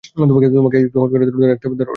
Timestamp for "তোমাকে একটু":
0.03-0.97